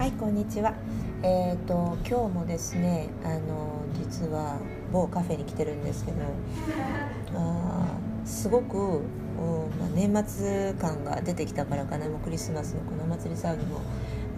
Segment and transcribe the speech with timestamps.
[0.00, 0.72] はいこんにちは。
[1.22, 4.56] えっ、と今日もですねあの実は
[4.90, 6.16] 某カフェに来てるんですけど
[7.34, 7.84] あ
[8.24, 9.02] すごく、うん
[9.78, 12.08] まあ、年末感が出てきたからかな。
[12.08, 13.82] もうクリスマスのこのお祭り騒ぎも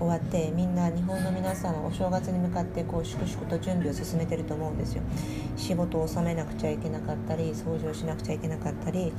[0.01, 5.04] 終わってみんな日本の皆さんはお正月に向かってこう粛々と準備を進めてると思うんですよ。
[5.56, 9.13] 仕事を収めなくちゃいけなかったり掃除をしなくちゃいけなかったり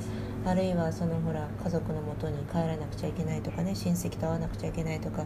[0.46, 5.26] あるいはそのほら家族のもとに帰らなくちゃいけないとかね親戚と会わなくちゃいけないとか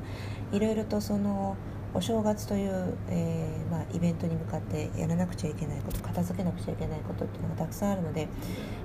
[0.51, 1.57] いろいろとその
[1.93, 8.27] お正月という、えーまあ、イベントに向かってやらなくちゃいけないこと片付けなくちゃいけないことっていうのがたくさんあるので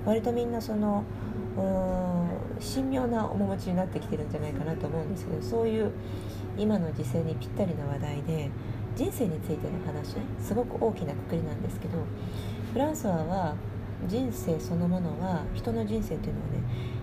[0.07, 1.05] 割とみんなその
[2.61, 5.93] 神妙な面持ちになってきてるんじゃないかなと思うんですけどそういう
[6.57, 8.51] 今の時勢にぴったりな話題で
[8.97, 11.99] 人生についての話すごく大きなくくりなんですけど
[12.73, 13.55] フランソワは
[14.09, 16.63] 人生そのものは人の人生というのはね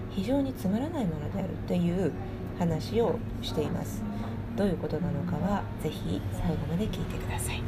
[0.09, 2.11] 非常につまらないものであるという
[2.57, 4.03] 話をしています。
[4.55, 7.63] どういうことなのかはぜひ最後まで聞いてください、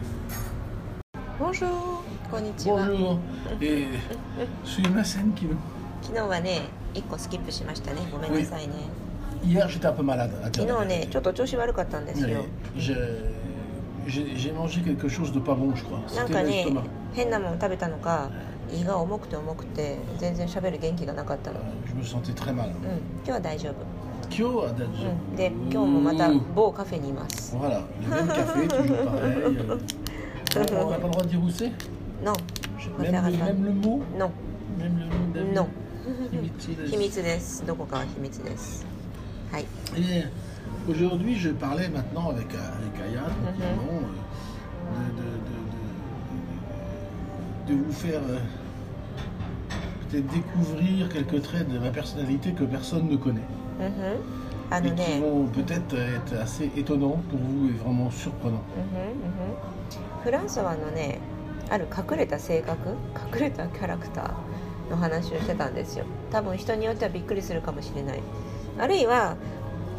[6.01, 8.01] 昨日はね一個スキップしましたね。
[8.12, 8.73] ごめんなさいね。
[10.54, 12.27] 昨日ねちょっと調子悪かったんですよ、
[12.76, 13.41] えー
[14.07, 14.54] J'ai
[17.13, 18.29] 変なもの食べたのか
[18.71, 21.63] 胃が重くて重くて全然しゃべる元気がなかったの、う、
[23.23, 23.76] 今日は大丈夫。
[24.29, 24.85] 今日は大丈
[25.34, 27.54] 夫、で今日もまた某カフェにいます。
[36.89, 38.85] 秘密ですどこか秘密です
[39.51, 39.65] はい
[47.67, 48.40] de- vous faire euh,
[50.09, 53.41] peut-être découvrir quelques traits de ma personnalité que personne ne connaît.
[53.79, 54.20] うんふん
[54.73, 58.62] あ Et の qui ね vont peut-être être assez étonnants pour vous et vraiment surprenants.
[58.77, 61.20] うんふんうんふんフランソワのね
[61.70, 62.89] ある隠れた性格
[63.34, 68.19] 隠れたキャラクターの話をしてたんですよ多分人によってはびっくりするかもしれない
[68.78, 69.35] あるいは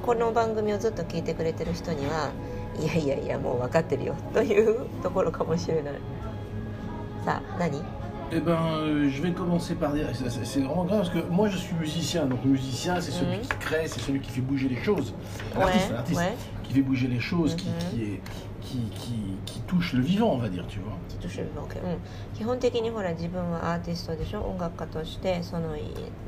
[0.04, 2.30] この番組をずっと聞いてくれてる人には
[2.78, 5.94] いやいやいやもう分かってるよというところかもしれない
[7.24, 7.82] さあ何
[8.34, 11.58] Eh ben, euh, je vais commencer par dire, c'est- vraiment grave parce que moi je
[11.58, 13.42] suis musicien, donc le musicien c'est celui Mhm.
[13.42, 15.12] qui crée, c'est celui qui fait bouger les choses.
[15.54, 16.34] Ouais, L'artiste, l'artiste ouais.
[16.62, 17.74] qui fait bouger les choses, qui, Mhm.
[17.90, 18.20] qui, est,
[18.62, 19.12] qui, qui,
[19.44, 20.92] qui touche le vivant, on va dire, tu vois.
[21.10, 21.98] ちょっと主語うん、
[22.34, 25.76] 基本的にほら自分はアーティストでしょ音楽家としてその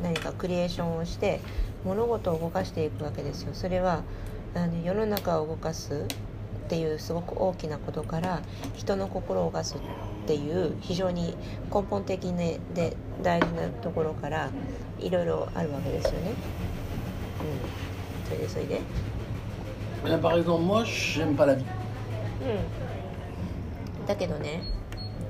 [0.03, 1.41] 何かクリエーションをして
[1.87, 4.03] 物事を動かしていくわけですよそれは
[4.55, 8.41] あの世の中を動かすっていうすごく大きなことから
[8.75, 9.75] 人の心を動かす
[10.24, 11.36] っていう非常に
[11.74, 14.50] 根本的ねで大事なところから
[15.00, 16.18] いろいろあるわけですよね
[17.42, 18.82] うんそれでそれで
[20.06, 21.66] Là, par exemple, moi j'aime pas la vie.
[24.02, 24.62] うん、だけどね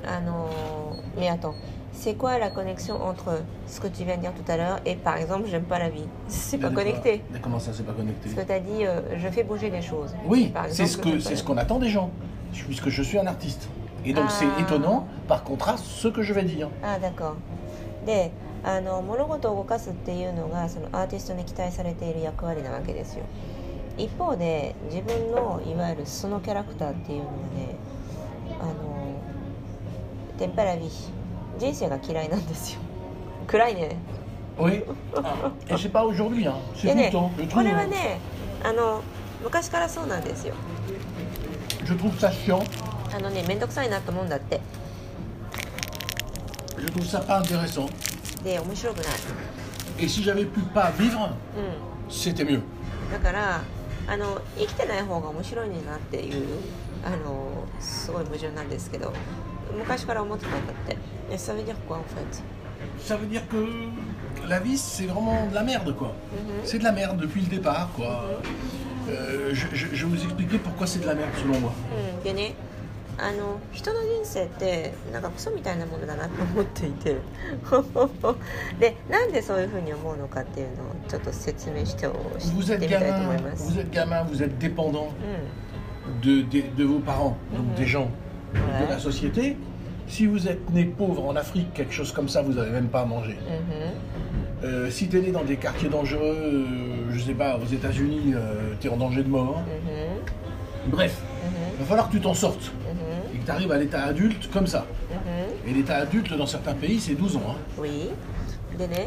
[0.05, 1.55] あのーmais attends
[1.91, 4.95] c'est quoi la connexion entre ce que tu viens de dire tout à l'heure et
[4.95, 7.71] par exemple j'aime pas la vie c'est pas Mais de quoi connecté Mais Comment ça,
[7.73, 10.49] c'est pas connecté parce que tu as dit euh, je fais bouger les choses Oui,
[10.53, 11.47] Par c'est ce exemple, que j'aime pas c'est la ce vie.
[11.47, 12.09] qu'on attend des gens,
[12.67, 13.67] puisque je suis un artiste.
[14.04, 15.42] Et donc c'est étonnant par
[18.04, 18.32] で、
[18.62, 23.24] あの物事を動かすっていうのがそのアーティストに期待されている役割なわけですよ。
[23.96, 27.76] 一方で自分のいわゆるそのキャラクターっていうのはね、
[28.60, 29.20] あの
[30.38, 31.10] テンパラビヒ
[31.58, 32.80] 人生が嫌いなんですよ。
[33.46, 33.96] 暗いね。
[34.60, 34.86] え、
[35.68, 36.42] え敗を準備
[36.94, 37.10] ね。
[37.12, 38.18] これはね、
[38.62, 39.02] あの
[39.42, 40.54] 昔からそうなんですよ。
[43.13, 44.59] あのね面倒くさいなと思うんだって
[46.77, 47.89] je trouve ça pas intéressant.
[48.43, 49.05] で面白くない
[49.99, 51.31] Et si j'avais pu pas vivre, う
[52.09, 52.59] c'était mieux.
[52.59, 52.63] ん
[53.11, 53.61] だから
[54.07, 56.47] あの生きてない方が面白いねんなっていう
[57.03, 59.11] あのすごい矛盾なんですけど
[59.77, 60.97] 昔から思ってたんだって
[61.29, 62.41] え ça veut dire quoi en fait
[63.05, 63.57] Ça veut dire que
[64.47, 66.13] la vie, c'est vraiment de la merde, quoi.
[66.63, 68.23] C'est de la merde depuis le départ, quoi.
[69.09, 71.71] Euh, je, je- je vais vous expliquer pourquoi c'est de la merde, selon moi.
[72.15, 72.53] うん、でね
[73.17, 77.17] あの人の人生ってなんかクソみたいなものだなと思っていて
[78.79, 86.41] でなんでそういうふうに思うのかっていうのをちょっと説明してをし Vous て êtes みたいと思 gamin, います vous êtes gamin, vous êtes dépendant う de,
[86.43, 87.75] de, de vos parents, donc Mhm.
[87.75, 88.09] des gens
[88.53, 88.85] Ouais.
[88.87, 89.57] de la société.
[90.07, 93.01] Si vous êtes né pauvre en Afrique, quelque chose comme ça, vous n'avez même pas
[93.01, 93.33] à manger.
[93.35, 94.09] んうん
[94.61, 96.65] Euh, si t'es né dans des quartiers dangereux, euh,
[97.11, 99.61] je sais pas, aux États-Unis, euh, t'es en danger de mort.
[100.87, 102.82] うん Bref, うん il va falloir que tu t'en sortes うん et que
[103.44, 104.84] Tu arrives à l'état adulte comme ça.
[105.10, 107.40] うん Et l'état adulte dans certains pays, c'est 12 ans.
[107.50, 107.56] hein.
[107.78, 108.10] Oui
[108.78, 109.06] でね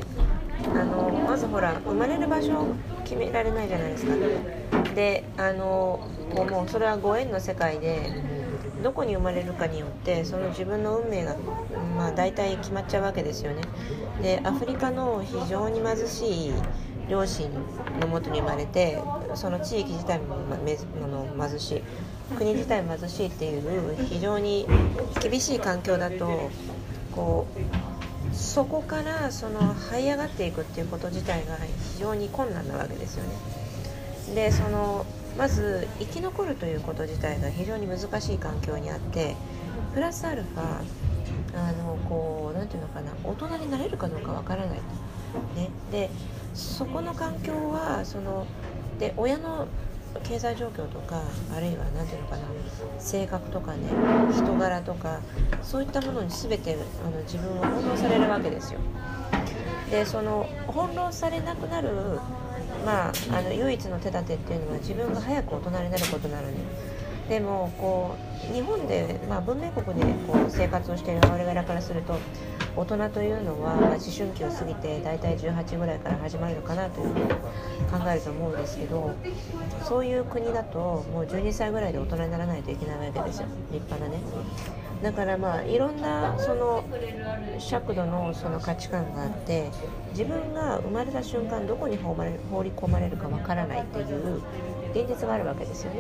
[0.74, 2.68] あのまずほら生まれる場所
[3.04, 4.14] 決められないじゃないですか
[4.96, 6.00] であの
[6.34, 8.00] こうもうそれはご縁の世界で
[8.82, 11.36] どこに生まれるかによってその自分の運命が、
[11.98, 13.62] まあ、大体決まっちゃうわけですよね
[14.22, 16.54] でアフリカの非常に貧しい
[17.10, 17.50] 両親
[18.00, 19.02] のもとに生まれて
[19.36, 21.84] その地域自体も、ま、の貧しい。
[22.36, 24.68] 国自体貧しいっていう非常に
[25.22, 26.50] 厳しい環境だと
[27.16, 31.56] こうそこからその這い上がっていくっていうこと自体が
[31.94, 33.30] 非常に困難なわけですよね。
[34.36, 35.06] でその
[35.38, 39.36] まず生き残るということ自体が非常に難しい環境にあって
[39.94, 40.82] プラスアルファ
[41.56, 44.80] あのこうなんていうのかな大人になれるかどうかわからない
[45.56, 46.10] と、ね、で
[46.58, 48.48] そこの環境はその
[49.00, 49.68] で親の
[50.24, 51.22] 経済状況とか
[51.56, 52.44] あるいは何ていうのかな
[52.98, 53.90] 性格とかね
[54.34, 55.22] 人柄とか
[55.62, 56.76] そういったものに全て
[57.06, 58.80] あの自分を翻弄されるわけですよ。
[59.92, 61.90] でその翻弄されなくなる
[62.86, 66.58] まあ、あの唯一の手立てっていうのは自分が早く大人になることなのに
[67.30, 68.16] でもこ
[68.50, 72.18] う日本で、まあ、文明国でこう生活をしている我々からすると
[72.78, 79.16] 大人というのは、思春期を過ぎて大体18ぐらいから始まるのかなというふうに考えると思うんですけど
[79.84, 84.22] そういう国だともう12歳ぐらいで大人にならないといけないわけですよ立派なね。
[85.02, 86.84] だからまあいろんなその
[87.60, 89.70] 尺度のその価値観があって
[90.12, 92.16] 自分が生まれた瞬間どこに放
[92.64, 94.42] り込まれるかわからないっていう
[94.94, 96.00] 現実があるわけですよね。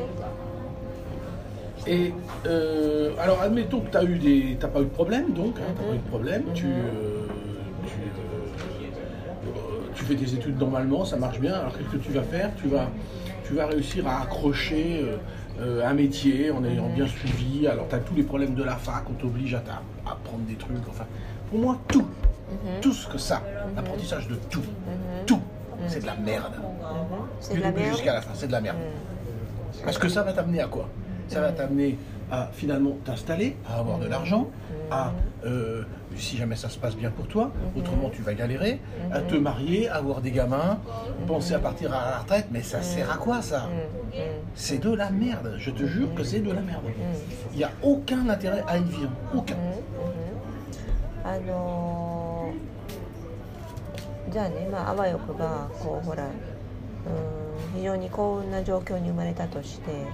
[1.87, 2.13] Et
[2.45, 5.83] euh, alors, admettons que tu n'as eu des, pas eu de problème, donc, hein, t'as
[5.83, 7.25] pas eu de problème, tu, euh,
[7.85, 7.93] tu,
[9.47, 9.51] euh,
[9.95, 11.53] tu, fais tes études normalement, ça marche bien.
[11.53, 12.51] Alors qu'est-ce que tu vas faire?
[12.57, 12.89] Tu vas,
[13.45, 15.05] tu vas réussir à accrocher
[15.59, 17.67] un métier en ayant bien suivi.
[17.67, 19.63] Alors, tu as tous les problèmes de la fac, on t'oblige à,
[20.05, 20.87] à apprendre des trucs.
[20.89, 21.05] Enfin,
[21.49, 22.05] pour moi, tout,
[22.81, 23.41] tout ce que ça,
[23.75, 24.61] l'apprentissage de tout,
[25.25, 25.41] tout,
[25.87, 26.53] c'est de la merde.
[27.61, 27.93] La merde.
[27.93, 28.77] Jusqu'à la fin, c'est de la merde.
[29.85, 30.89] Parce que ça va t'amener à quoi?
[31.28, 31.98] Ça va t'amener
[32.30, 34.48] à finalement t'installer, à avoir de l'argent,
[34.90, 35.12] à,
[35.44, 35.82] euh,
[36.16, 38.80] si jamais ça se passe bien pour toi, autrement tu vas galérer,
[39.10, 40.78] à te marier, avoir des gamins,
[41.26, 43.68] penser à partir à la retraite, mais ça sert à quoi ça
[44.54, 46.84] C'est de la merde, je te jure que c'est de la merde.
[47.52, 49.56] Il n'y a aucun intérêt à y vivre, aucun.
[51.24, 56.32] あのー、じゃあね、まあ、あわよくばこうほらうん
[57.76, 60.04] 非常に幸運な状況に生まれたとして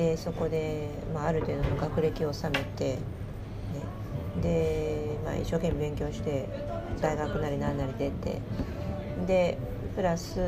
[0.00, 3.00] でそこで、まあ、ある程度の学歴を収めて、ね、
[4.42, 6.48] で、まあ、一生懸命勉強して
[7.02, 8.40] 大学なり何なり出て
[9.26, 9.58] で
[9.94, 10.42] プラス、う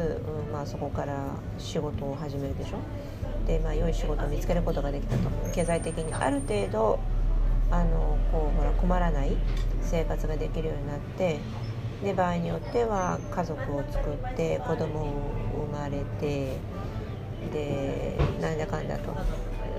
[0.48, 1.26] んまあ、そこから
[1.58, 2.78] 仕事を始めるでしょ。
[3.46, 5.28] で、まあ、良い仕事を見つけることができたと。
[5.52, 6.98] 経済的にある程度
[7.70, 9.36] あのこうほら困らない
[9.82, 11.40] 生活ができるようになって
[12.02, 16.56] で場合によっては家族を作って子供を生まれて
[17.52, 19.14] でなんだかんだと。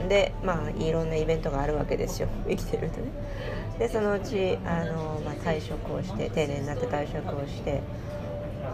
[0.09, 2.27] でまあいろんなイベントがあるわけですよ。
[2.47, 3.07] 生きてるとね。
[3.79, 7.81] でそのうちあの、まあ、退職をして定年になって退職をして。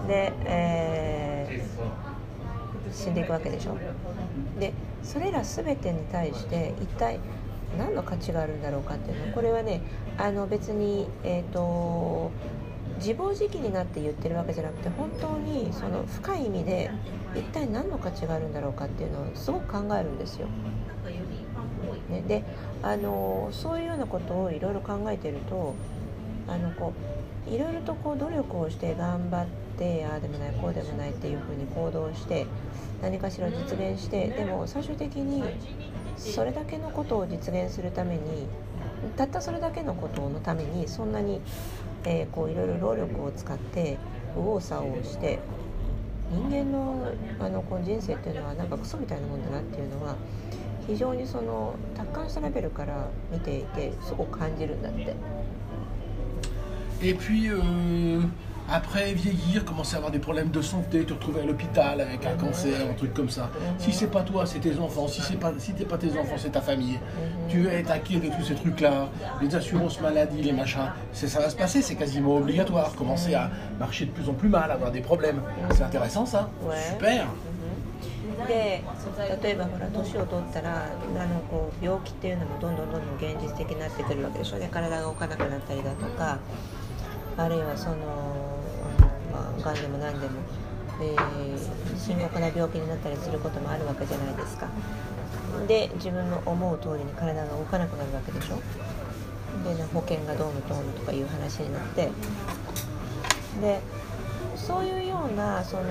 [0.07, 3.77] で、えー、死んでいくわけでしょ。
[4.59, 7.19] でそれら全てに対して一体
[7.77, 9.27] 何の価値があるんだろうかっていうの。
[9.27, 9.81] はこれはね
[10.18, 12.31] あの別にえっ、ー、と
[13.00, 16.92] 自暴自棄になって言ってるわけじゃなくて本当にその深い意味で
[17.34, 20.48] 一体何の価値があるんだろうかっていうのをすごく考えるんですよ。
[22.10, 22.44] ね、で
[22.81, 25.76] あのそういうようなことをいろいろ考えてると
[26.47, 26.94] あのこ
[27.47, 29.45] ういろいろとこう努力をして頑張っ
[29.78, 32.47] てああでもないこうでもないっていうふうに行動して
[33.02, 35.44] 何かしら実現してでも最終的に
[36.18, 38.47] それだけのことを実現するために
[39.16, 41.42] たったそれだけのことのためにそんなに、
[42.06, 43.97] えー、こういろいろ労力を使って
[44.35, 45.39] 右往左往して
[46.31, 50.15] 人間のあのこの人生っていうのはなんかクソみたいなもんだなっていうのは
[50.87, 55.15] 非常にその達観したレベルから見ていてすごく感じるんだって。
[58.69, 62.01] Et puis, euh, Après, vieillir, commencer à avoir des problèmes de santé, te retrouver à l'hôpital
[62.01, 63.51] avec un cancer, un truc comme ça.
[63.79, 65.06] Si c'est pas toi, c'est tes enfants.
[65.06, 66.98] Si c'est pas, si t'es pas tes enfants, c'est ta famille.
[67.48, 69.08] Tu vas être acquis de tous ces trucs-là,
[69.41, 70.91] les assurances maladie, les machins.
[71.13, 72.94] Ça va se passer, c'est quasiment obligatoire.
[72.94, 75.43] Commencer à marcher de plus en plus mal, avoir des problèmes.
[75.72, 76.48] C'est intéressant ça.
[76.93, 77.27] Super.
[78.48, 78.82] で
[79.43, 86.39] 例えばほら年を取ったらあのこう病気っていうのもどんどんどんどん現実的になってくるわけでしょうね体が動かなくなったりだとか
[87.36, 87.96] あるいはその
[89.31, 90.33] まあ、がんでも何でも、
[91.02, 94.68] えー、深刻な病気になったりすることもあるわけじゃないですか。
[95.68, 98.56] で自分の思う通りに体が動かなくなるわけでしょ。
[99.64, 102.09] で、ね、保険がどうのどうのとかいう話になって。
[103.62, 103.81] で
[104.56, 105.83] そういうようなその、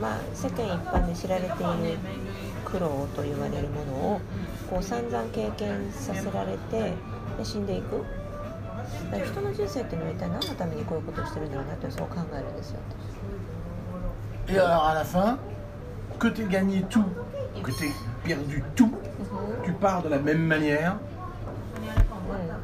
[0.00, 1.98] まあ、世間一般で知られている
[2.64, 4.20] 苦労と言われるものを
[4.68, 6.92] こう散々経験させられて
[7.38, 8.04] で死んでいく。
[9.10, 12.80] だから人の人生っていうのは一体何のためにこういうことをしてるんだろうなってそう考えるんですよ。
[14.48, 15.38] Et alors à la fin,
[16.20, 17.04] que tu aies gagné tout,
[17.62, 17.92] que tu aies
[18.24, 18.90] perdu tout,
[19.64, 20.96] tu pars de la même manière.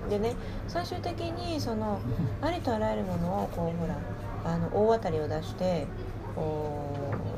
[0.04, 0.34] うん、でね
[0.68, 2.00] 最終的にその
[2.40, 3.96] ありとあらゆるものをこうほら
[4.44, 5.86] あの大当たりを出して
[6.34, 6.96] こ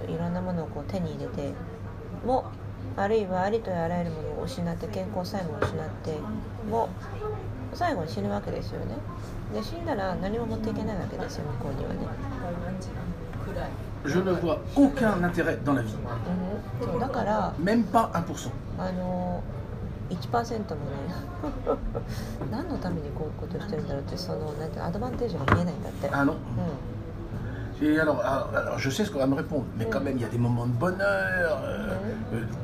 [0.08, 1.52] ういろんなものをこう手に入れて
[2.24, 2.50] も
[2.96, 6.18] あるいはありとあらゆるものを失って健康さえも失って
[6.70, 6.88] も
[7.72, 8.94] 最後に死ぬわけですよね。
[9.52, 12.00] で死んだら何も持っていけないわけですよ向こうにはね、
[14.04, 15.94] Je ne vois aucun intérêt dans la vie,
[16.82, 18.50] うん、そうだから même pas 1%.
[18.78, 19.42] あの
[20.10, 20.78] 1%もね
[22.50, 26.34] 何のためにこういうことしてるんだろうってそのなんてアドバンテージが見えないんだって、Ah non う
[27.84, 30.24] Et alors, alors, je sais ce qu'on va me répondre, mais quand même, il y
[30.24, 31.58] a des moments de bonheur.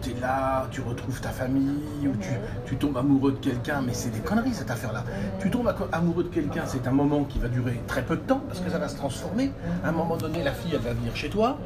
[0.00, 2.30] tu es là, tu retrouves ta famille, ou tu,
[2.64, 5.04] tu tombes amoureux de quelqu'un, mais c'est des conneries cette affaire-là.
[5.38, 8.40] Tu tombes amoureux de quelqu'un, c'est un moment qui va durer très peu de temps,
[8.48, 9.52] parce que ça va se transformer.
[9.84, 11.58] À un moment donné, la fille, elle va venir chez toi,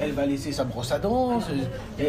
[0.00, 1.38] elle va laisser sa brosse à dents,
[2.00, 2.04] et,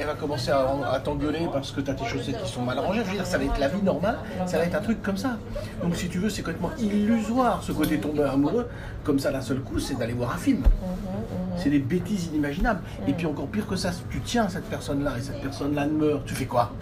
[0.00, 2.78] elle va commencer à, à t'engueuler parce que tu as tes chaussettes qui sont mal
[2.78, 3.00] rangées.
[3.04, 5.16] Je veux dire, ça va être la vie normale, ça va être un truc comme
[5.16, 5.38] ça.
[5.82, 8.68] Donc, si tu veux, c'est complètement illusoire ce côté tombé amoureux,
[9.04, 10.62] comme ça d'un seul coup, c'est d'aller voir un film.
[11.56, 12.82] C'est des bêtises inimaginables.
[13.06, 16.34] Et puis encore pire que ça, tu tiens cette personne-là et cette personne-là meurt, tu
[16.34, 16.72] fais quoi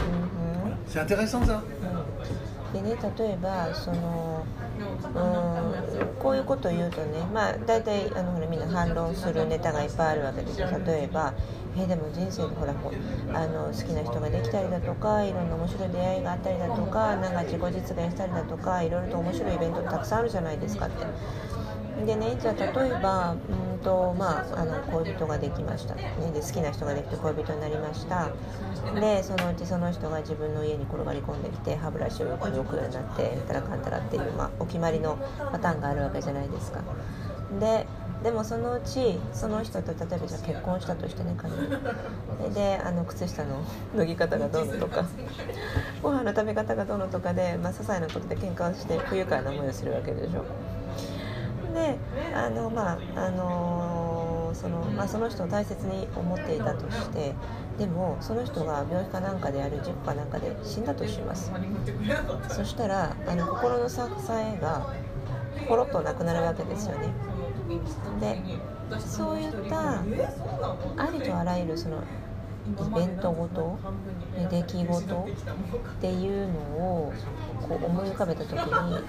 [0.62, 0.76] Voilà.
[0.86, 1.62] C'est intéressant ça
[2.72, 4.44] でね例えばその
[5.14, 11.32] うんこういうことを言うとねまあ大体あのほらみんな反論するネタがいっぱいあるわけですよ例えば
[11.76, 12.74] えでも人生でほら
[13.32, 21.06] あの好きな人ができたりだとかいろんな面白い出会いがあったりだとかなんか自己実現したりだとかいろいろと面白いイベントたくさんあるじゃないですかって。
[22.06, 28.28] でねじゃあ例えばうんと、まあ、あの恋人ができました、ね、で好きな人ができて恋人になりました。
[28.94, 35.18] でそのうちその人が自分の家に転がり込んできて歯ブラシをよく置くようになってたらかんたらっていう、まあ、お決まりの
[35.52, 36.80] パターンがあるわけじゃないですか。
[37.60, 37.86] で
[38.22, 43.62] でもそのうちその人と例えばじゃあ結婚したとしてね仮にであの靴下の
[43.96, 45.04] 脱ぎ方がどうのとか
[46.02, 50.44] ご飯の食べ方がどうのとかで、まあ、些細なことで喧嘩をして不愉快な思いをするわけでしょ。
[51.74, 51.98] で
[52.34, 57.34] あのまああのそのまあ、その人を大切に思っていたとして
[57.78, 61.52] でもその人が病気かなんかである事故かなんかで死んだとします。
[62.48, 64.94] そしたらあの心の支えが
[65.68, 67.08] ポロッとなくなるわけですよね。
[68.20, 68.42] で
[68.98, 70.04] そういったあ
[71.12, 71.98] りとあらゆるその
[72.68, 73.78] イベントごと
[74.50, 75.28] 出来事
[75.94, 77.12] っていうのを
[77.62, 79.04] こう思い浮かべた時に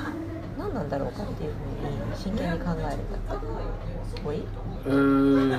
[0.58, 3.46] 何なんだろうかっていうふうに真剣に考えるんだって。
[4.26, 4.42] Oui.
[4.86, 5.56] Euh,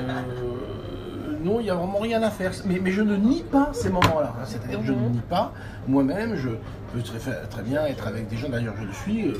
[1.43, 2.51] non, il n'y a vraiment rien à faire.
[2.65, 4.33] Mais, mais je ne nie pas ces moments-là.
[4.39, 4.43] hein.
[4.45, 5.51] C'est-à-dire que je ne nie pas.
[5.87, 6.49] Moi-même, je
[6.93, 9.33] peux très, très bien être avec des gens, d'ailleurs je le suis, euh,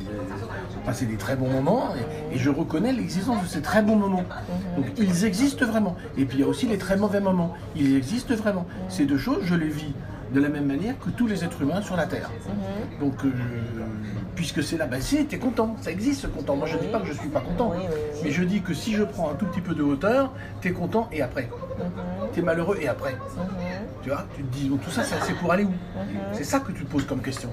[0.85, 1.89] passer des très bons moments,
[2.31, 4.25] et, et je reconnais l'existence de ces très bons moments.
[4.75, 5.95] Donc ils existent vraiment.
[6.17, 7.53] Et puis il y a aussi les très mauvais moments.
[7.75, 8.65] Ils existent vraiment.
[8.89, 9.93] Ces deux choses, je les vis
[10.32, 12.30] de la même manière que tous les êtres humains sur la Terre.
[13.00, 13.30] Donc, euh,
[14.34, 16.56] puisque c'est là, ben si, t'es content, ça existe ce content.
[16.56, 17.72] Moi je ne dis pas que je suis pas content,
[18.22, 21.08] mais je dis que si je prends un tout petit peu de hauteur, t'es content
[21.12, 21.49] et après
[22.33, 23.15] T'es malheureux et après.
[24.03, 25.71] Tu vois, tu te dis, donc tout ça, ça, c'est pour aller où
[26.33, 27.50] C'est ça que tu te poses comme question.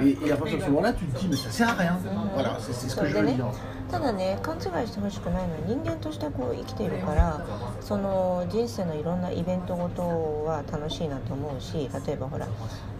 [0.00, 1.98] Et, et à partir de ce moment-là, tu te dis, mais ça sert à rien.
[2.34, 3.46] Voilà, c'est c'est ce que je veux ね dire.
[3.90, 7.44] ただね勘違いしてほしくないのは人間としてこう生きているから
[7.82, 10.00] その人生のいろんなイベントごと
[10.46, 12.46] は楽しいなと思うし例えばほら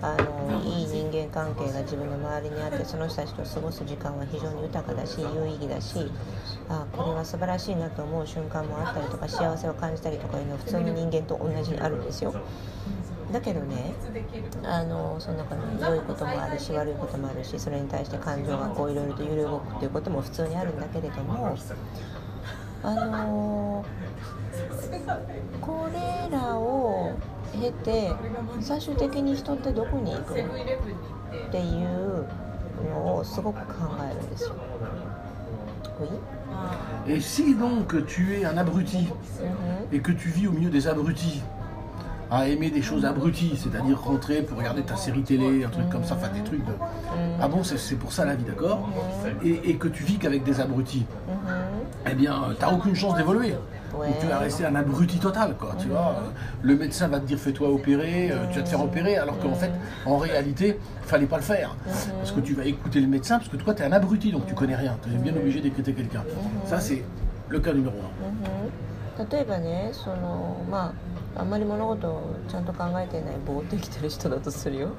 [0.02, 6.12] あのいい人間関係が自分の周りにあってその人たちと過ごす時間は非常に豊かだし有意義だし
[6.70, 12.34] あこれは素晴らしいなと思う瞬間もあったりとか幸せを感じたりとかいうのは普通に人間と同じにあるんですよ。
[13.32, 13.94] だけどね
[14.64, 21.58] あのその中に良いこともあるし悪いこともあるしそれに対して感情がこういろいろと揺れ動くっていうことも普通にあるんだけれども
[22.84, 23.86] あの
[25.60, 27.12] これらを
[27.53, 28.13] 経て
[28.61, 32.27] 最終的に人ってどこに行くのっていう
[32.91, 33.73] のをすごく考
[34.11, 34.55] えるんですよ。
[36.01, 36.09] Oui?
[37.07, 39.09] Et si donc tu es un abruti
[39.93, 41.43] et que tu vis au milieu des abrutis,
[42.30, 46.04] à aimer des choses abruties, c'est-à-dire rentrer pour regarder ta série télé, un truc comme
[46.04, 46.74] ça, enfin des trucs de...
[47.42, 48.90] Ah bon, c'est c'est pour ça la vie, d'accord
[49.44, 51.06] et, et que tu vis qu'avec des abrutis,
[52.10, 53.56] eh bien, euh, t'as aucune chance d'évoluer.
[53.98, 54.08] Ouais.
[54.20, 56.16] Tu vas rester un abruti total, quoi, tu vois.
[56.18, 56.30] Euh,
[56.62, 59.54] Le médecin va te dire fais-toi opérer, euh, tu vas te faire opérer, alors qu'en
[59.54, 59.72] fait,
[60.06, 61.76] en réalité, fallait pas le faire.
[62.18, 64.46] Parce que tu vas écouter le médecin, parce que toi, tu es un abruti, donc
[64.46, 64.98] tu connais rien.
[65.04, 66.24] Tu es bien obligé d'écouter quelqu'un.
[66.66, 67.04] Ça, c'est
[67.50, 69.18] le cas numéro un.
[71.38, 74.90] ああんまり物事をちゃんと考えてないぼーっと生きてる人だとするよ。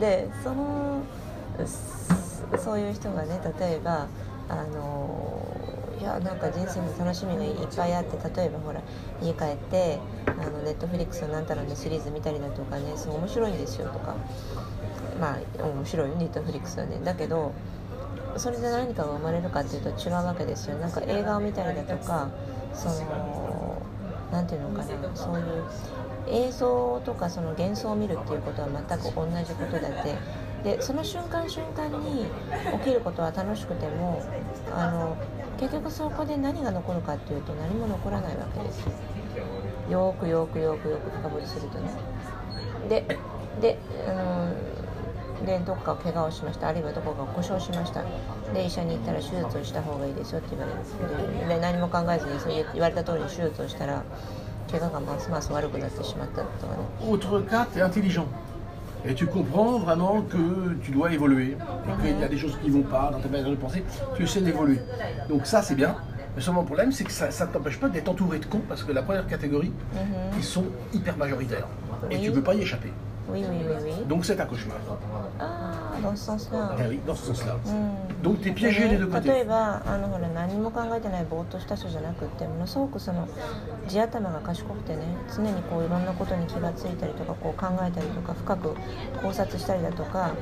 [0.00, 1.02] でその
[2.54, 4.06] そそういう人がね例えば
[4.48, 5.42] あの
[6.00, 8.80] いやなんか人生の楽しみがいっぱいあって例えばほら
[9.22, 14.14] 家帰ってあのネットフリックスのなんたらのシリーズ見たりだとかねすごい面白いんですよとか。
[15.20, 17.00] まあ面白いよネットフリックスはね。
[17.02, 17.52] だけど
[18.36, 20.76] それで何かが生まれるかっていうと違うわけですよ。
[20.76, 22.28] なんか映画を見たりだとか
[22.74, 23.55] その
[24.32, 25.64] なんていうのかなそういう
[26.28, 30.14] 映像とかその幻想を見るっていうことは全く同じことだって。
[30.64, 32.26] でその瞬間瞬間に
[32.78, 34.20] 起きることは楽しくても
[34.74, 35.16] あの
[35.60, 38.84] 結局そこで何が残るかっていうと何も残らないわけです。
[39.88, 41.90] よくよくよくよく深掘りするとね。
[42.88, 43.04] で
[43.60, 43.78] で
[44.08, 44.48] あの
[45.45, 48.03] でどっか怪我をしましたあるいはどこか故障しました
[48.53, 54.03] で医者に行ったら手術をした方がいいですよって言われるでで何も考えずにそう言われた通りに手術をしたら
[54.71, 58.25] 怪我がますます悪くなってしまったとかね Autre cas, tu es intelligent.
[59.03, 61.57] Et tu comprends vraiment que tu dois évoluer.
[61.57, 63.83] Et qu'il y a des choses qui ne vont pas dans ta manière de penser.
[64.15, 64.79] Tu essaies d'évoluer.
[65.27, 65.95] Donc ça, c'est bien.
[66.35, 68.61] Mais seulement le problème, c'est que ça ne t'empêche pas d'être entouré de cons.
[68.69, 69.73] Parce que la première catégorie,
[70.37, 71.65] ils sont hyper majoritaires.
[72.11, 72.21] Et Oui.
[72.21, 72.93] tu ne peux pas y échapper.
[73.27, 74.77] Oui oui oui oui Donc c'est un cauchemar.
[75.96, 77.56] ああ dans ce sens là Ah oui, dans ce sens-là.
[77.66, 83.28] うん Donc tu es piégé des deux 例.えばあのほら何も考えてないぼーっとした人じゃなくってものすごくその
[83.88, 85.02] 地頭が賢くてね
[85.34, 88.74] 常にこういろんなことに気がついたりとかこう考えたりとか深く
[89.22, 90.34] 考察したりだとか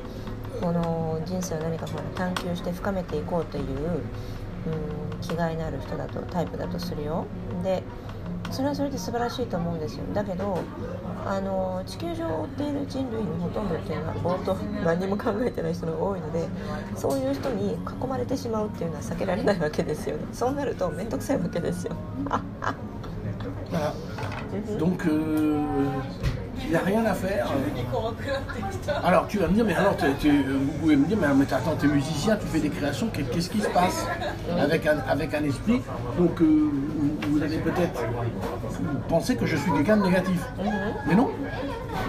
[0.61, 7.25] この人生を何かほら探求して深めていこうという、うん、気概のある人だとタイプだとするよ
[7.63, 7.83] で
[8.55, 10.05] それはそれで素晴らしいと思うんですよ。
[10.13, 10.57] だけど
[11.27, 16.47] あの地球上を追っている人類のほとんどっていうのはぼーっと何も考えてない人が多いので
[16.95, 20.23] そういう人に囲まれてしまうっていうのは避けられないわけですよね。
[20.31, 21.95] そうなると面倒くさいわけですよ.
[24.79, 25.03] Donc
[26.64, 27.46] il n'y a rien à faire.
[29.04, 31.52] Alors tu vas me dire, mais alors tu- tu- vous pouvez me dire, mais, mais
[31.52, 34.06] attends, tu es musicien, tu fais des créations, qu'est- qu'est-ce qui se passe
[34.60, 35.82] avec un, avec un esprit
[36.18, 38.02] Donc euh, vous, vous allez peut-être
[39.08, 40.40] penser que je suis quelqu'un de négatif.
[41.06, 41.28] Mais non,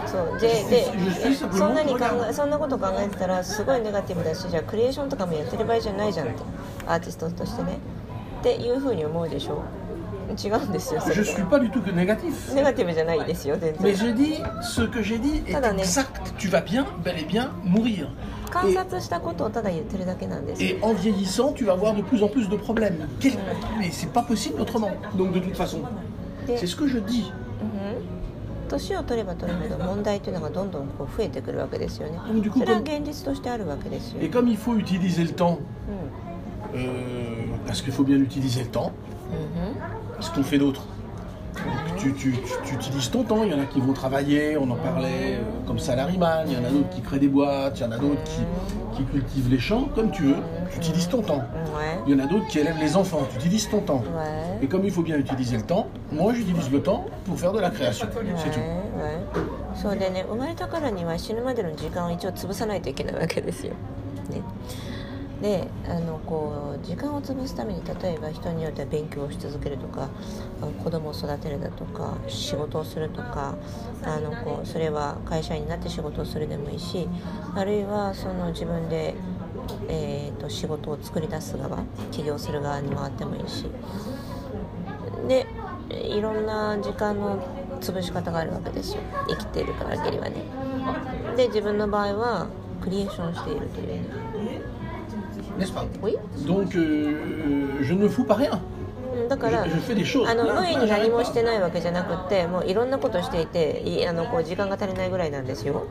[0.06, 2.30] そうででje suis simplement そんなに考 regarde.
[2.30, 6.36] えそんなこと考えてたらすごいネガティブだしじゃあクリエーションとかもやってる場合じゃないじゃんって
[6.88, 7.78] アーティストとしてね
[8.40, 9.64] っていうふうに思うでしょ
[10.32, 12.54] 違うんですよそ je れ ne suis pas du tout que négatif.
[12.56, 15.82] ネガティブじゃないですよ全 Mais 然 je dis, ce que j'ai dit est Pardonnez.
[15.84, 16.34] exact.
[16.38, 18.08] Tu vas bien, bel et bien mourir.
[18.50, 23.08] 観 Et, 察したことをただ言ってるだけなんですよ et en vieillissant, tu vas avoir de plus en plus de problèmes.
[23.20, 23.34] Quel-
[23.80, 24.92] Mais c'est pas possible autrement.
[25.16, 25.80] Donc de toute façon,
[26.48, 27.32] で c'est ce que je dis.
[27.62, 28.22] うん
[28.70, 35.60] 年を取れば取るほど問題というのがどんどんこう増えてくるわけですよねうんでここそれは現実としてあるわけですよ、 Et comme il faut utiliser le temps,
[36.74, 38.94] うん euh, parce qu'il faut bien utiliser le temps,
[39.32, 40.84] うん ce qu'on fait d'autre.
[41.98, 44.70] Tu, tu- tu- tu utilises ton temps, il y en a qui vont travailler, on
[44.72, 47.84] en parlait euh, comme salariman, il y en a d'autres qui créent des boîtes, il
[47.84, 48.42] y en a d'autres qui,
[48.98, 50.36] qui cultivent les champs, comme tu veux,
[50.72, 51.42] tu utilises ton temps.
[51.54, 54.04] うんはい Il y en a d'autres qui élèvent les enfants, tu utilises ton temps.
[54.16, 54.26] は
[54.62, 57.60] い Et comme il faut bien utiliser le temps, moi j'utilise le temps pour faire de
[57.60, 58.08] la création.
[58.38, 58.60] C'est tout.
[58.60, 58.70] はい
[59.04, 63.74] はいそうでね生まれたからには死ぬまでの時間を一応潰さないといけないわけですよ。
[64.30, 64.42] ね、
[65.41, 70.09] であのこう時間を潰すために例えば人によっては勉強をし続けるとか
[70.83, 73.55] 子供を育てるだとか仕事をするとか
[74.03, 77.07] あのこうそれは会社員になって仕事をするでもいいし
[77.55, 79.15] あるいはその自分で、
[79.89, 83.67] えー、と仕事を作り出す側起業する側に回ってもいいし。
[85.29, 85.47] で
[85.91, 87.41] いろんな時間の
[87.81, 89.03] 潰し方があるわけですよ。
[89.29, 90.37] 生きている限りはね。
[91.37, 92.47] で自分の場合は
[92.81, 94.05] クリエーションしているというね。
[95.60, 96.16] N'est-ce pas Oui
[96.48, 97.14] Donc euh,
[97.82, 98.60] je ne fous pas rien.
[99.14, 100.28] うんだから Je, je fais des choses.
[100.30, 101.26] あの Là, 無意に j'arrête 何も pas.
[101.26, 105.86] してないわけじゃなくってもういろんなことをしていていあのこう時間が足りないぐらいなんですよ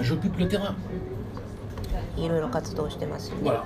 [0.00, 0.74] J'occupe le terrain.
[2.16, 3.62] いろいろ活動してますよね Voilà.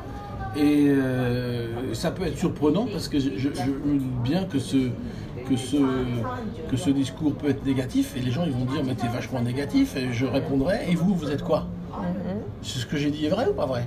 [0.56, 4.58] Et euh, ça peut être surprenant parce que je, je- je me doute bien que
[4.58, 4.76] ce,
[5.48, 5.76] que, ce,
[6.70, 9.40] que ce discours peut être négatif et les gens ils vont dire mais t'es vachement
[9.42, 11.66] négatif et je répondrai et vous vous êtes quoi
[12.63, 13.83] C'est ce que j'ai dit est vrai ou pas vrai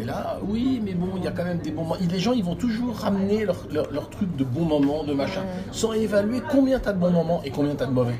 [0.00, 1.96] Et là oui mais bon il y a quand même des bons moments.
[2.00, 5.42] Les gens ils vont toujours ramener leur, leur, leur truc de bons moments, de machin,
[5.72, 8.18] sans évaluer combien t'as de bons moments et combien t'as de mauvais.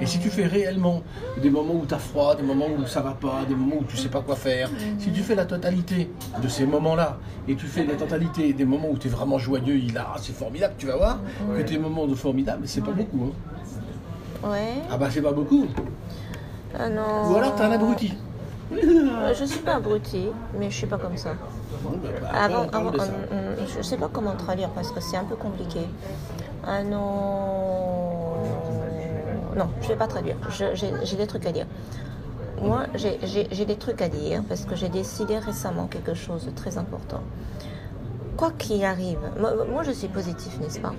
[0.00, 1.02] Et si tu fais réellement
[1.40, 3.96] des moments où t'as froid, des moments où ça va pas, des moments où tu
[3.96, 6.10] sais pas quoi faire, si tu fais la totalité
[6.42, 9.76] de ces moments-là et tu fais la totalité des moments où tu es vraiment joyeux,
[9.76, 11.18] il a, c'est formidable, tu vas voir
[11.56, 13.22] que tes moments de formidable, c'est pas beaucoup.
[13.26, 14.48] hein.
[14.48, 15.66] Ouais Ah bah c'est pas beaucoup.
[16.74, 18.14] あのー Ou alors t'es un abruti.
[18.70, 21.34] Je suis pas abruti mais je suis pas comme ça
[22.32, 22.66] avant,
[23.66, 25.80] je ne sais pas comment traduire parce que c'est un peu compliqué.
[26.64, 28.36] Ah non,
[29.56, 30.36] non, je ne vais pas traduire.
[30.74, 31.66] J'ai des trucs à dire.
[32.60, 36.78] Moi, j'ai des trucs à dire parce que j'ai décidé récemment quelque chose de très
[36.78, 37.20] important.
[38.36, 40.94] Quoi qu'il arrive, moi, je suis positif, n'est-ce pas?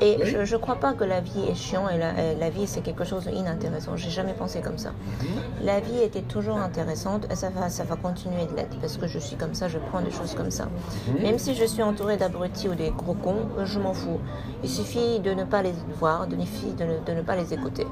[0.00, 3.04] Et je ne crois pas que la vie est chiant et la, vie c'est quelque
[3.04, 3.96] chose d'inintéressant.
[3.96, 4.90] J'ai jamais pensé comme ça.
[4.90, 5.64] Mhm.
[5.64, 9.06] La vie était toujours intéressante et ça va, ça va continuer de l'être parce que
[9.06, 10.66] je suis comme ça, je prends des choses comme ça.
[11.08, 11.22] Mhm.
[11.22, 14.20] Même si je suis entourée d'abrutis ou des gros cons, je m'en fous.
[14.62, 17.86] Il suffit de ne pas les voir, de, de ne pas les écouter.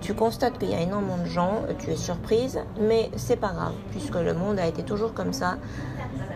[0.00, 3.72] Tu constates qu'il y a énormément de gens, tu es surprise, mais c'est pas grave,
[3.90, 5.56] puisque le monde a été toujours comme ça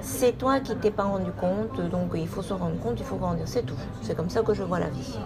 [0.01, 3.17] C'est toi qui t'es pas rendu compte, donc il faut se rendre compte, il faut
[3.17, 3.75] grandir, c'est tout.
[4.01, 5.19] C'est comme ça que je vois la vie.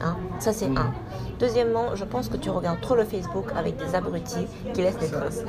[0.00, 0.92] Hein ça, c'est un.
[1.38, 5.08] Deuxièmement, je pense que tu regardes trop le Facebook avec des abrutis qui laissent des
[5.08, 5.44] traces.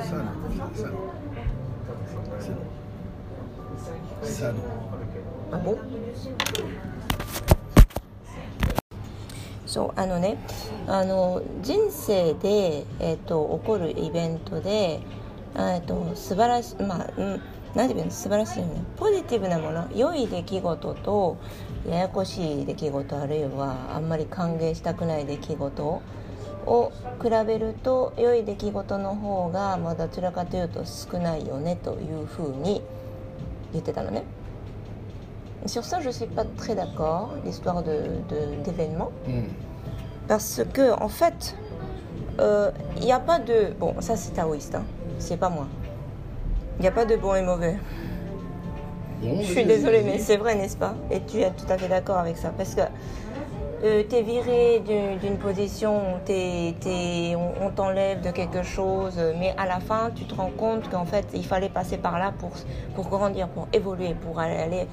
[4.22, 4.52] Ça,
[5.52, 5.78] Ah bon
[9.66, 10.36] そうあのね
[10.86, 15.00] あの人生で、えーと、起こるイベントで、
[15.56, 17.42] えーと、素晴らしいまあ、うん、
[17.75, 21.37] 何て言うの素晴らしいよねポジティブなもの良い出来事と
[21.87, 26.01] ややこしい出来事あるいはあんまり歓迎したくない出来事
[26.65, 32.81] を比べると良い出来事の方が、まあ、どちらかというと少ないよねというふうに
[33.71, 34.23] 言ってたのね。
[35.65, 39.11] Sur ça, je ne suis pas très d'accord, l'histoire d'événements.
[39.27, 39.47] De, mm.
[40.27, 41.55] Parce que, en fait,
[42.37, 43.73] il euh, n'y a pas de.
[43.77, 44.85] Bon, ça c'est taoïste, hein,
[45.17, 45.67] c'est pas moi.
[46.79, 47.75] Il n'y a pas de bon et mauvais.
[49.21, 50.95] je suis désolée, mais c'est vrai, n'est-ce pas?
[51.11, 52.53] Et tu es tout à fait d'accord avec ça.
[52.55, 52.81] Parce que
[53.83, 54.81] euh, tu es viré
[55.21, 60.51] d'une position, on, on t'enlève de quelque chose, mais à la fin, tu te rends
[60.55, 62.51] compte qu'en fait, il fallait passer par là pour,
[62.95, 64.87] pour grandir, pour évoluer, pour aller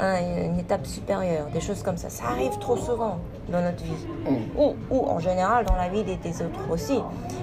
[0.00, 2.08] une étape supérieure, des choses comme ça.
[2.08, 4.06] Ça arrive trop souvent dans notre vie.
[4.24, 4.58] Mm.
[4.58, 7.00] Ou, ou, en général dans la vie des, autres aussi.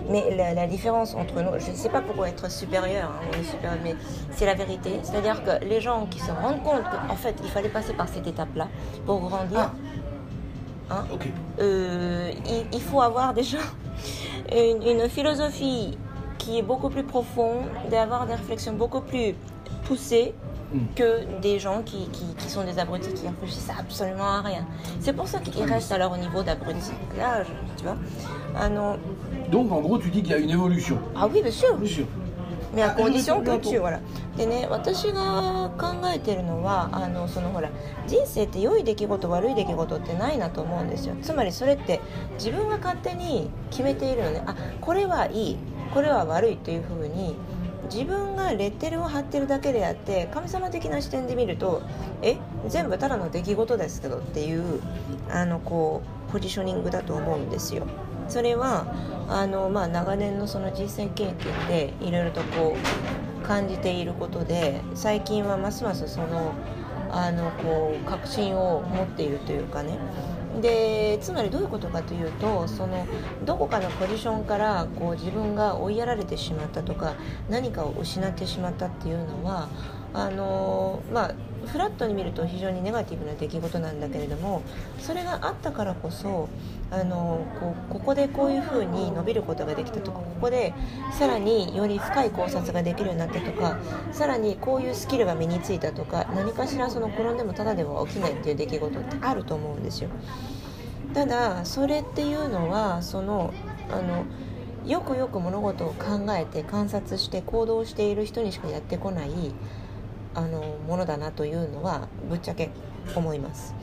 [0.09, 3.95] Mais la, différence entre nous, je ne sais pas pourquoi être supérieur, hein, mais
[4.31, 4.99] c'est la vérité.
[5.03, 8.27] C'est-à-dire que les gens qui se rendent compte qu'en fait il fallait passer par cette
[8.27, 8.67] étape-là
[9.05, 9.71] pour grandir, ah.
[10.89, 11.05] Hein,
[11.59, 12.31] euh,
[12.71, 13.59] il, faut avoir déjà
[14.51, 15.97] une, une philosophie
[16.37, 19.33] qui est beaucoup plus profonde, d'avoir des réflexions beaucoup plus
[19.85, 20.33] poussées
[20.95, 24.65] que des gens qui, qui, sont des abrutis qui réfléchissent absolument à rien.
[24.99, 26.91] C'est pour ça qu'ils restent alors au niveau d'abrutis.
[27.17, 27.43] Là,
[27.77, 27.95] tu vois?
[28.57, 28.97] Ah non.
[29.51, 30.97] Donc en gros, tu dis qu'il y a une évolution.
[31.15, 31.77] Ah oui, bien sûr.
[31.77, 32.05] Bien sûr.
[32.75, 33.99] Mais à condition que tu voilà
[34.37, 37.69] でね私が考えてるのはあのそのほら
[38.05, 41.15] 人生って良い出来事悪い出来事ってないなと思うんですよ。
[41.21, 42.01] つまりそれって
[42.33, 44.43] 自分が勝手に決めているのね。
[44.45, 45.57] あこれはいい。
[45.93, 47.35] これは悪いというふうに
[47.91, 51.83] 自分がレッテルを貼ってるだけであって神様的な視点で見ると
[52.21, 54.81] え全部ただの出来事ですけどっていう
[55.29, 57.85] あのこうポジショニングだと思うんですよ。
[58.27, 58.93] それは
[59.29, 66.53] あの、まあ、長年のその人生経験でいろいろとこう感じていることで最近はますますその
[67.11, 69.97] あのこう確信を持っているというかね。
[70.61, 73.05] でつまりどういうことかというとその
[73.43, 77.15] どこかのポジションからこう自分が追いやられてしまったとか
[77.49, 79.67] 何かを失ってしまったっていうのは
[80.13, 81.35] あのまあ
[81.65, 84.61] フラットに見ると非常にネガティブな出来事なんだけれども
[84.99, 86.49] それがあったからこそ
[86.91, 90.73] あのこうここでこういうふうに伸びることができたとかここで
[91.13, 93.79] さらにより深い考察ができるようになったとか
[94.11, 100.09] さらにこういうスキルが身についたとか何かしらその転んでもただでは起きないっていう出来事ってあると思うんですよ。
[101.13, 103.53] ただそれっていうのはその
[103.89, 104.25] あの
[104.85, 109.31] よくよく物事を考えて観察して行動している人にしかやってこない
[110.35, 112.69] あのものだなというのはぶっちゃけ
[113.15, 113.73] 思います。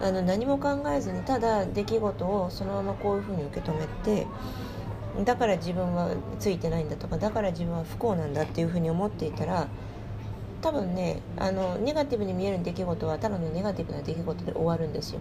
[0.00, 4.26] あの何も考えずにただ出来事をそのままこういうふうに受け止めて
[5.24, 9.66] だから自分はついてないんだとかだから自分は不幸なんだっていうふうに思っていたら
[10.60, 15.20] 多分ねあのネガティブに見える出来事はただのネガティブな出来事で終わるんですよ。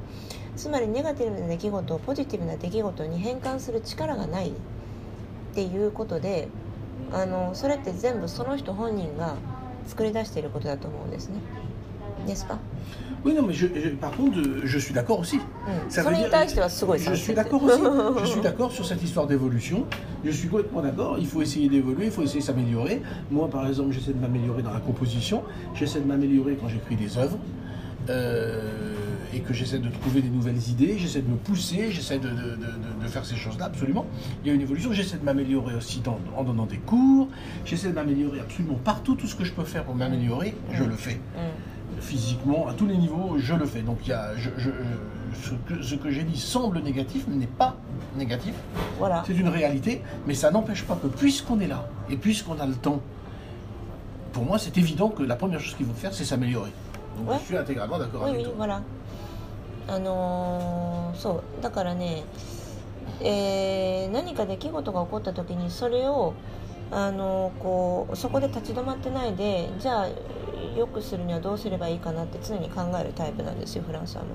[0.56, 4.54] つまりネガティブな出来事をポジティブな出来事に変換する力がないっ
[5.54, 6.48] ていうことで
[7.12, 9.36] あのそれって全部その人本人が
[9.87, 11.37] 作り出していることだと思うんですね。
[12.27, 12.59] n'est-ce pas
[13.25, 15.37] Oui, non, mais je, je, par contre, je suis d'accord aussi.
[15.37, 15.40] Mm.
[15.88, 17.81] Ça veut dire, je, je suis d'accord aussi.
[18.21, 19.87] je suis d'accord sur cette histoire d'évolution.
[20.25, 21.16] Je suis complètement d'accord.
[21.18, 23.03] Il faut essayer d'évoluer, il faut essayer de s'améliorer.
[23.31, 25.42] Moi, par exemple, j'essaie de m'améliorer dans la composition.
[25.75, 27.38] J'essaie de m'améliorer quand j'écris des œuvres.
[28.11, 28.86] Euh,
[29.34, 32.58] et que j'essaie de trouver des nouvelles idées, j'essaie de me pousser, j'essaie de, de,
[33.02, 34.06] de, faire ces choses-là, absolument.
[34.44, 36.02] Il y a une évolution, j'essaie de m'améliorer aussi
[36.36, 37.28] en donnant des cours,
[37.66, 40.96] j'essaie de m'améliorer absolument partout, tout ce que je peux faire pour m'améliorer, je le
[40.96, 41.16] fais.
[41.16, 42.02] Mm.
[42.02, 43.82] Physiquement, à tous les niveaux, je le fais.
[43.82, 44.32] Donc il y a,
[45.82, 47.76] ce que, j'ai dit semble négatif, mais n'est pas
[48.18, 48.54] négatif.
[49.00, 49.24] Voilà.
[49.26, 52.76] C'est une réalité, mais ça n'empêche pas que puisqu'on est là, et puisqu'on a le
[52.76, 53.02] temps,
[54.32, 56.72] pour moi, c'est évident que la première chose qu'il faut faire, c'est s'améliorer.
[57.18, 58.54] Donc je suis intégralement d'accord oui, avec oui, toi.
[58.58, 58.82] Voilà.
[59.88, 62.23] あのーそうだからね、
[63.21, 66.34] えー何か出来事が起こった時にそれを
[66.91, 70.08] あのーこうそこで立ち止まってないでじゃあ
[70.76, 74.30] 良くするにはどうすればいいかなって常に考えるタイプなんですよフランスはも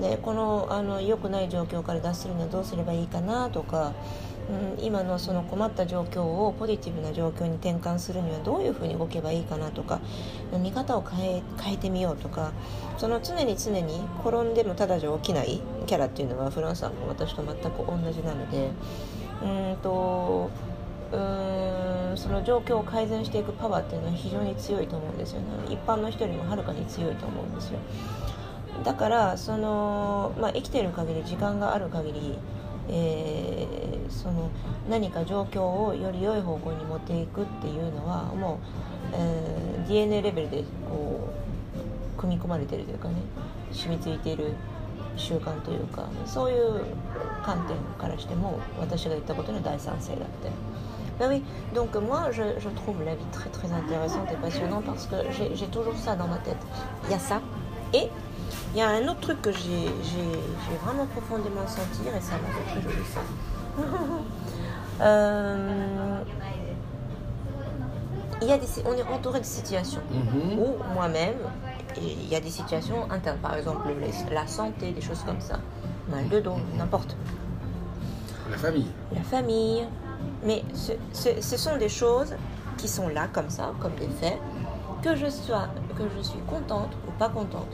[0.00, 3.92] でこのあの良くない状況から脱するにはどうすればいいかなとか、
[4.50, 10.00] うん、今のその困った状況をポジティブな状況に転換するにはどういうふうに動けばいいかなとか
[10.58, 12.52] 見方を変え変えてみようとか
[12.98, 18.70] その常に常に転んでもただじゃ起きないキャラっていうのはフランスはも私と全く同じなので
[19.42, 20.50] うんと
[21.12, 25.46] うんその状況を改善していくパワーっていうのは非常に強いと思うんですよね。
[25.68, 27.78] 一般の人よりもはるかに強いと思うんですよ。
[28.84, 32.38] だからその、まあ、生きてる限り時間がある限り、
[32.92, 34.50] えーその
[34.88, 38.58] 何か状況をより良い方向に持っていくっていうのはもう、
[39.14, 41.28] えー DNA レベルでこ
[42.16, 43.14] う組み込まれてるというかね
[43.72, 44.52] 染みついている
[45.16, 46.84] 習慣というかそういう
[47.44, 50.50] 観点からしても私が言ったことには大賛成だって。
[51.18, 51.42] Ben oui,
[51.74, 55.66] donc moi je, je trouve la vie très très intéressante et passionnante parce que j'ai
[55.66, 56.56] toujours ça dans ma tête.
[57.04, 57.40] Il y a ça.
[57.92, 58.08] Et
[58.72, 59.88] il y a un autre truc que j'ai
[60.84, 63.20] vraiment profondément senti et ça m'a fait très joli ça.
[65.00, 66.18] Euh,
[68.40, 70.58] il y a des, on est entouré de situations Mhm.
[70.58, 71.34] où moi-même,
[71.96, 75.58] il y a des situations internes, par exemple les- la santé, des choses comme ça,
[76.08, 77.16] mal de dos, n'importe
[78.50, 78.86] La famille.
[79.14, 79.86] la famille.
[80.44, 82.34] Mais ce, ce- ce sont des choses
[82.76, 84.38] qui sont là comme ça, comme des faits,
[85.02, 87.68] que je sois, que je suis contente ou pas contente,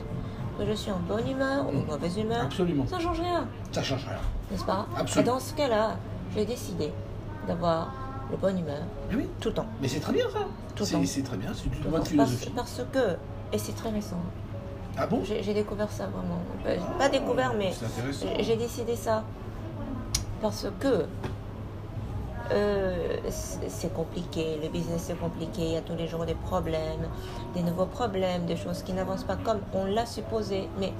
[0.59, 2.85] que je suis en bonne humeur ou mauvaise humeur, Absolument.
[2.87, 4.17] ça change rien, Ça change rien.
[4.51, 5.31] n'est-ce pas Absolument.
[5.31, 5.95] Et dans ce cas-là,
[6.35, 6.91] j'ai décidé
[7.47, 7.91] d'avoir
[8.29, 9.27] le bonne humeur Eh oui.
[9.39, 9.65] tout le temps.
[9.81, 10.39] Mais c'est très bien ça.
[10.75, 11.01] Tout le C'est temps.
[11.05, 11.97] c'est très bien, c'est une bonne temps.
[11.97, 12.51] Parce, philosophie.
[12.55, 13.15] parce que,
[13.53, 14.19] et c'est très récent,
[14.97, 16.39] Ah bon j'ai découvert ça vraiment.
[16.63, 18.25] Pas- Pas découvert, mais C'est intéressant.
[18.37, 19.23] j'ai- j'ai décidé ça
[20.41, 21.05] parce que
[22.51, 23.17] euh,
[23.67, 27.07] c'est compliqué, le business c'est compliqué, il y a tous les jours des problèmes,
[27.53, 30.67] des nouveaux problèmes, des choses qui n'avancent pas comme on l'a supposé.
[30.79, 30.93] Mais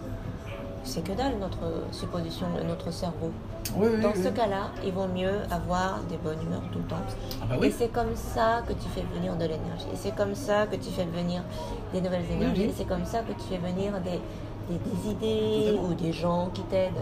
[0.84, 3.32] c'est que dalle notre supposition, notre cerveau.
[3.76, 4.24] Oui, oui, Dans oui.
[4.24, 6.96] ce cas-là, il vaut mieux avoir des bonnes humeurs tout le temps.
[7.52, 9.86] Ah bah Et c'est comme ça que tu fais venir de l'énergie.
[9.94, 11.44] Et c'est comme ça que tu fais venir
[11.94, 12.64] des nouvelles énergies.
[12.64, 14.20] Et c'est comme ça que tu fais venir des,
[14.70, 16.94] des, des idées ou des gens qui t'aident.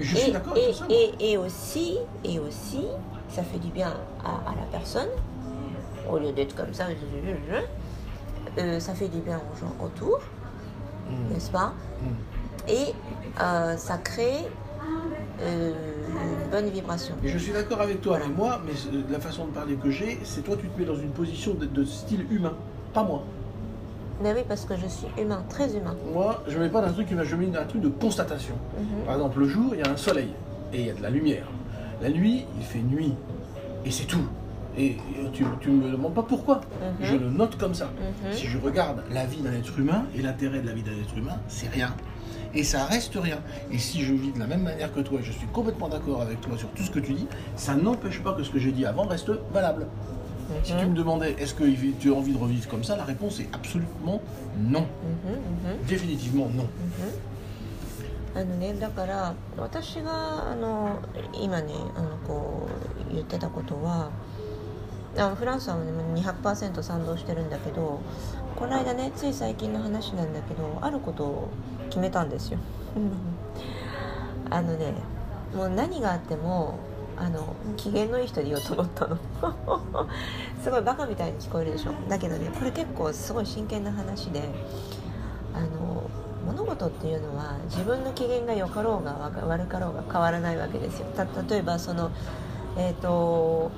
[0.00, 0.54] Suis Et, d'accord
[0.88, 2.86] et, et aussi, et aussi,
[3.30, 3.92] ça fait du bien
[4.24, 5.08] à, à la personne,
[6.10, 6.84] au lieu d'être comme ça.
[8.58, 10.20] euh, ça fait du bien aux gens autour,
[11.08, 11.32] Mm.
[11.34, 12.70] n'est-ce pas Mm.
[12.70, 12.94] Et
[13.40, 14.38] euh, ça crée
[15.40, 15.72] euh,
[16.44, 17.14] une bonne vibration.
[17.22, 18.16] Et je suis d'accord avec toi.
[18.18, 18.32] Voilà.
[18.34, 18.72] Moi, mais
[19.10, 21.66] la façon de parler que j'ai, c'est toi, tu te mets dans une position de,
[21.66, 22.54] de style humain,
[22.92, 23.22] pas moi.
[24.22, 25.94] Mais oui, parce que je suis humain, très humain.
[26.12, 28.54] Moi, je mets pas dans un truc humain, je mets dans un truc de constatation.
[28.78, 29.04] Mhm.
[29.04, 30.30] Par exemple, le jour, il y a un soleil
[30.72, 31.46] et il y a de la lumière.
[32.02, 33.14] La nuit, il fait nuit.
[33.84, 34.26] Et c'est tout.
[34.76, 34.96] Et et
[35.32, 36.56] tu, tu me demandes pas pourquoi.
[37.00, 37.06] Mhm.
[37.06, 37.86] Je le note comme ça.
[37.86, 38.32] Mhm.
[38.32, 41.16] Si je regarde la vie d'un être humain et l'intérêt de la vie d'un être
[41.16, 41.94] humain, c'est rien.
[42.54, 43.38] Et ça reste rien.
[43.70, 46.40] Et si je vis de la même manière que toi, je suis complètement d'accord avec
[46.40, 48.86] toi sur tout ce que tu dis, ça n'empêche pas que ce que j'ai dit
[48.86, 49.86] avant reste valable.
[50.62, 51.64] Si tu me demandais est-ce que
[51.98, 54.20] tu as envie de revivre comme ça, la réponse est absolument
[54.58, 54.82] non.
[54.82, 55.86] Mhm, mhm.
[55.88, 56.68] Définitivement non.
[58.36, 61.00] あのねだから私があの
[61.32, 62.68] 今ねあのこ
[63.10, 64.10] う言ってたことは
[65.16, 67.98] あフランスは、ね、200%賛同してるんだけど
[68.54, 71.48] この間ねつい最近の話なんだけどあることを
[71.88, 72.58] 決めたんですよ。
[74.50, 74.92] あのね
[75.54, 76.78] もう何があっても
[77.16, 79.16] あの機嫌のいい人でいようと思ったの。
[80.62, 81.92] すごいバカみたいに聞こえるでしょ。
[82.06, 84.42] だけどねこれ結構すごい真剣な話で
[86.76, 91.06] 事っていうのは自分の機嫌が良かろうが悪かろうが変わらないわけですよ。
[91.16, 92.10] た例えばその
[92.76, 93.70] えっ、と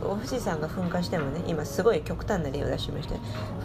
[0.00, 3.14] 富士山が噴火してもね今すごい極端な例を出しました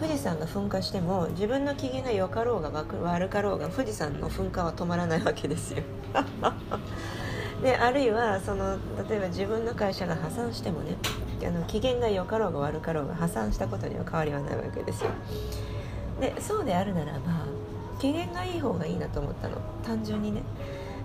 [0.00, 2.70] 富士山が噴火しても自分の機嫌が良かろうが
[3.02, 5.82] 悪かろうが富士山の噴火は止まらないわけですよ。
[7.62, 8.76] であるいはその
[9.08, 10.96] 例えば自分の会社が破産してもね
[11.46, 15.10] あの機嫌が良かろうが悪かろうが破産したことには変わりはないわけですよ。
[16.20, 17.53] でそうであるならば
[17.98, 19.56] 機嫌がいい方がいいなと思ったの。
[19.84, 20.42] 単純にね。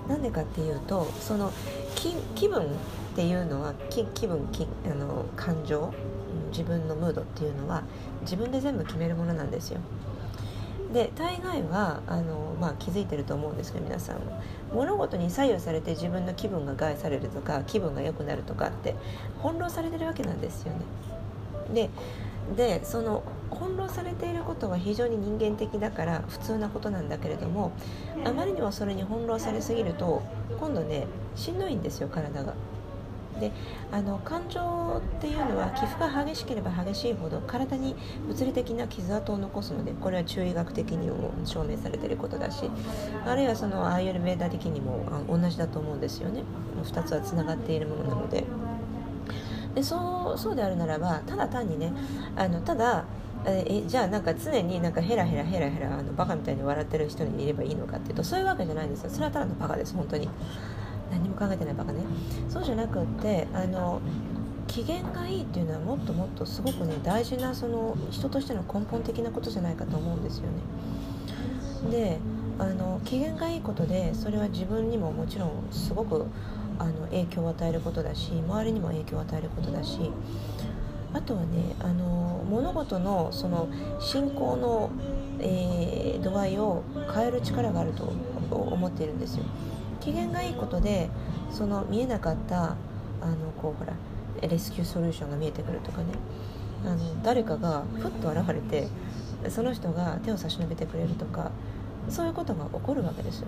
[0.08, 1.52] なんでかっていうとその
[2.34, 2.65] 気分っ
[3.15, 5.93] ていうのは気分気あの感情
[6.52, 7.84] 自分のムードっていうのは
[8.21, 9.80] 自分で全部決めるものなんですよ。
[10.91, 14.17] で大概はあの、まあ、気づいてると思うんですけど皆さん
[14.73, 18.95] 物事に左右されて自分の気分が害されるとか気分が良くなるとかって
[19.38, 20.73] 翻弄されてるわけなんですよ
[21.71, 21.89] ね。
[22.56, 23.21] ででその
[23.52, 27.72] 翻弄されていることは非常に人間的だから普通なことなんだけれども
[28.26, 30.22] あまりにもそれに翻弄されすぎると
[30.60, 32.54] 今度ねしんどいんですよ体が。
[33.40, 33.52] で
[33.92, 37.96] あの感情っていうのは起伏が激しければ激しいほど体に
[38.28, 42.70] 物理的な傷跡を残すのでこれは中医学的にも証明されていることだし
[43.26, 46.44] あるいはそのアーユルベーダ的にも同じだと思うんですよね
[46.84, 48.44] 2つはつながっているものなので。
[49.76, 51.94] でそうそうであるならばただ単にね
[52.36, 53.06] あのただ
[53.45, 59.10] えじゃあなんか常になんかヘラヘラヘラヘラあのバカみたいに笑ってる人にいればいいのかっていうとそういうわけじゃないんですよ。
[59.10, 60.30] それはただのバカです本当に。
[61.12, 61.99] 何も考えてないバカね。
[62.49, 63.99] そうじゃなくってあの
[64.67, 71.91] 機嫌がいいっていうのはもっともっとすごくね大事なその人としての根本的なことじゃないかと思うんですよね。
[71.91, 72.19] で
[72.60, 76.25] あの機嫌がいいことでそれは自分にももちろんすごく
[76.78, 80.12] あの影響を与えることだし周りにも影響を与えることだし
[81.13, 83.67] あとはねあの物事のその
[84.00, 84.91] 進行の、
[85.39, 88.13] えー、度合いを変える力があると
[88.52, 89.43] 思っているんですよ。
[90.00, 91.10] 機嫌がいいことで
[91.52, 92.76] その見えなかった
[93.22, 93.93] あのこうほら
[94.48, 96.06] レスキューソリューションが見えてくるとかね
[96.86, 98.88] あの誰かがふっと現れて
[99.50, 101.52] その人が手を差し伸べてくれるとか
[102.10, 103.48] そういうことが起こるわけですよ。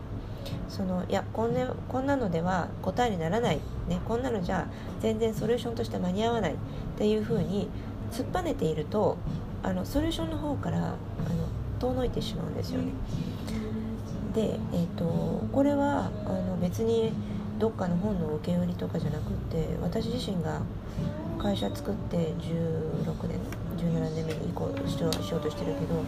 [0.70, 4.68] そのいやこんなこんなのでは答えにならない、ね、こんなのじゃ
[5.02, 6.56] 全然ソリューションとして間に合わないっ
[6.98, 7.70] ていうふうに
[8.12, 9.18] 突っぱねていると
[9.64, 10.96] あのソリューションの方からあの
[11.80, 12.92] 遠のいてしまうんですよね。
[14.34, 17.12] で、えーと、これはあの別に
[17.60, 20.62] どっかの本の受け売りとかじゃなくて私自身が
[21.38, 23.40] 会社作って16年
[23.78, 26.04] 17年目に行こうしようとしてるけど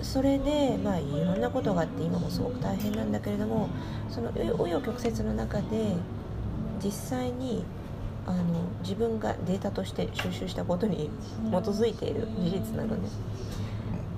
[0.00, 3.68] それで、まあ、いろんなことがあって今もすごく大変なんだけれども
[4.08, 5.94] その紆余曲折の中で
[6.82, 7.64] 実際に
[8.26, 8.42] あの
[8.82, 11.10] 自分がデータとして収集したことに
[11.50, 13.08] 基づいている事実なので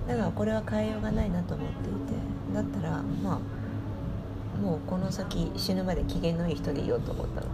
[0.07, 3.39] だからこれは変えようがないなと思っていてだったらまあ
[4.62, 7.47] もうこの先死ぬまで機嫌のいい人でいようと思ったの。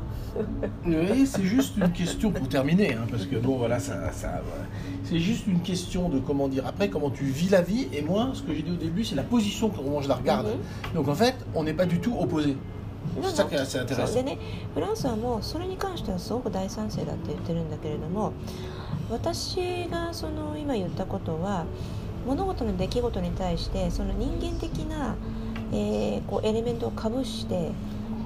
[0.84, 4.40] Oui, c'est juste une question pour terminer, hein, parce que bon, voilà, ça, ça
[5.04, 7.88] c'est juste une question de comment dire après, comment tu vis la vie.
[7.92, 10.46] Et moi, ce que j'ai dit au début, c'est la position comment je la regarde.
[10.46, 10.94] Mm -hmm.
[10.94, 12.56] Donc en fait, on n'est pas du tout opposés.
[13.22, 14.14] Est assez intéressant.
[14.14, 14.38] でね、
[14.74, 18.32] フランスはもうそれに関してはすごく大賛成だって言ってるんだけれども、
[19.10, 21.64] 私がその今言ったことは。
[22.26, 25.14] 物事の出来事に対してその人間的な、
[25.72, 27.70] えー、こうエレメントをかぶして、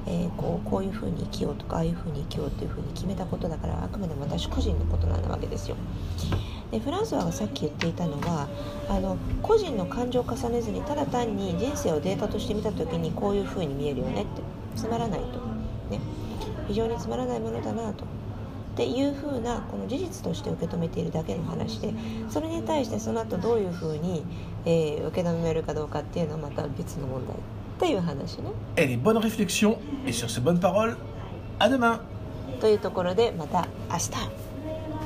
[0.06, 5.76] えー、こうこういうふうに生きようとかああいうふうに生きようっていうふうに決めたことだからあくまでも私個人のことなわけですよ。
[6.70, 8.48] でフランスはさっき言っていたのは
[8.88, 14.42] あの個人の感情を重ねずにただ単に人生をデータとして見た時にこういうふうに見えるよねって
[14.74, 15.26] つまらないと、
[15.90, 16.00] ね、
[16.66, 18.04] 非常につまらないものだなと。
[18.74, 21.94] っていうふうなこの事実として受け止めているだけの話で
[22.28, 24.24] それに対してその後どういうふうに、
[24.66, 27.38] えー、受け止めるかどうかっていうのはまた別の問題っ
[27.78, 28.50] ていう話ね。
[28.76, 30.96] Et les bonnes réflexions et sur ces bonnes paroles,
[31.60, 32.00] à demain!
[32.60, 34.43] というところでまた明日